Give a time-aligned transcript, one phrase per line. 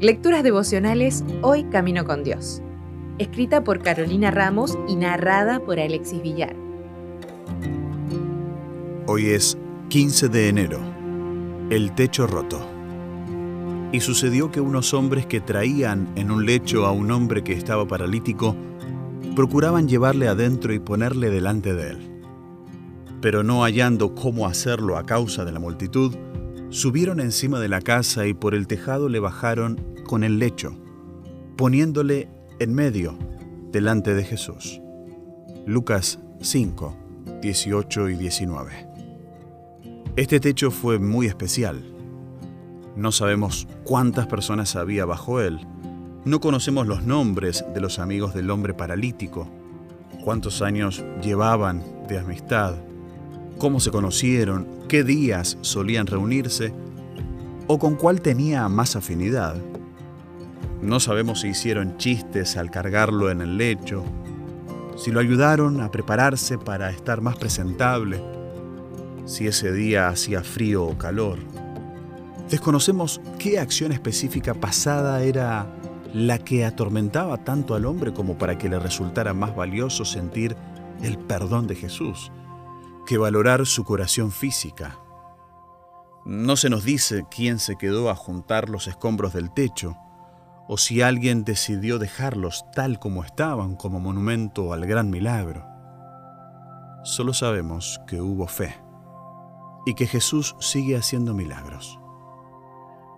[0.00, 2.62] Lecturas devocionales Hoy Camino con Dios.
[3.18, 6.54] Escrita por Carolina Ramos y narrada por Alexis Villar.
[9.06, 9.58] Hoy es
[9.88, 10.80] 15 de enero.
[11.70, 12.60] El techo roto.
[13.90, 17.88] Y sucedió que unos hombres que traían en un lecho a un hombre que estaba
[17.88, 18.54] paralítico
[19.34, 22.20] procuraban llevarle adentro y ponerle delante de él.
[23.20, 26.14] Pero no hallando cómo hacerlo a causa de la multitud,
[26.70, 30.76] Subieron encima de la casa y por el tejado le bajaron con el lecho,
[31.56, 33.16] poniéndole en medio,
[33.72, 34.82] delante de Jesús.
[35.66, 38.86] Lucas 5, 18 y 19.
[40.16, 41.82] Este techo fue muy especial.
[42.96, 45.60] No sabemos cuántas personas había bajo él.
[46.26, 49.48] No conocemos los nombres de los amigos del hombre paralítico,
[50.22, 52.74] cuántos años llevaban de amistad,
[53.58, 56.72] cómo se conocieron, qué días solían reunirse
[57.66, 59.56] o con cuál tenía más afinidad.
[60.80, 64.04] No sabemos si hicieron chistes al cargarlo en el lecho,
[64.96, 68.22] si lo ayudaron a prepararse para estar más presentable,
[69.26, 71.38] si ese día hacía frío o calor.
[72.48, 75.66] Desconocemos qué acción específica pasada era
[76.14, 80.56] la que atormentaba tanto al hombre como para que le resultara más valioso sentir
[81.02, 82.32] el perdón de Jesús
[83.08, 84.98] que valorar su curación física.
[86.26, 89.96] No se nos dice quién se quedó a juntar los escombros del techo,
[90.68, 95.66] o si alguien decidió dejarlos tal como estaban como monumento al gran milagro.
[97.02, 98.76] Solo sabemos que hubo fe
[99.86, 101.98] y que Jesús sigue haciendo milagros.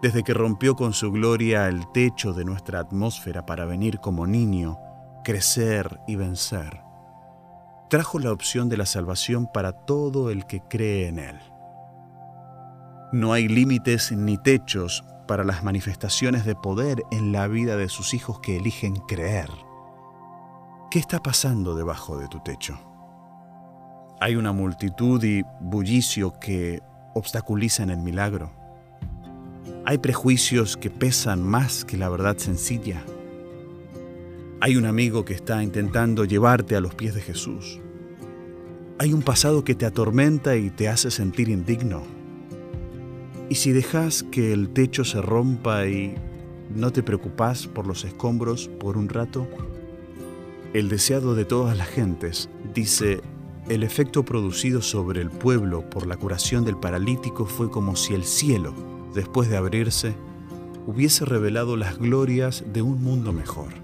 [0.00, 4.78] Desde que rompió con su gloria el techo de nuestra atmósfera para venir como niño,
[5.24, 6.83] crecer y vencer,
[7.88, 11.38] trajo la opción de la salvación para todo el que cree en Él.
[13.12, 18.14] No hay límites ni techos para las manifestaciones de poder en la vida de sus
[18.14, 19.48] hijos que eligen creer.
[20.90, 22.78] ¿Qué está pasando debajo de tu techo?
[24.20, 26.82] Hay una multitud y bullicio que
[27.14, 28.50] obstaculizan el milagro.
[29.86, 33.02] Hay prejuicios que pesan más que la verdad sencilla.
[34.64, 37.80] Hay un amigo que está intentando llevarte a los pies de Jesús.
[38.98, 42.02] Hay un pasado que te atormenta y te hace sentir indigno.
[43.50, 46.14] Y si dejas que el techo se rompa y
[46.74, 49.46] no te preocupas por los escombros por un rato,
[50.72, 53.20] el deseado de todas las gentes dice,
[53.68, 58.24] el efecto producido sobre el pueblo por la curación del paralítico fue como si el
[58.24, 58.72] cielo,
[59.14, 60.14] después de abrirse,
[60.86, 63.83] hubiese revelado las glorias de un mundo mejor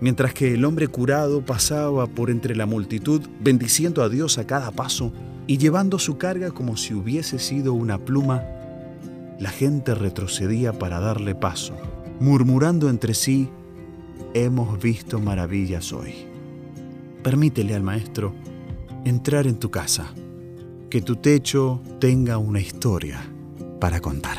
[0.00, 4.70] mientras que el hombre curado pasaba por entre la multitud, bendiciendo a Dios a cada
[4.70, 5.12] paso
[5.46, 8.42] y llevando su carga como si hubiese sido una pluma,
[9.38, 11.74] la gente retrocedía para darle paso,
[12.20, 13.48] murmurando entre sí,
[14.34, 16.14] hemos visto maravillas hoy.
[17.22, 18.34] Permítele al Maestro
[19.04, 20.12] entrar en tu casa,
[20.90, 23.20] que tu techo tenga una historia
[23.80, 24.38] para contar.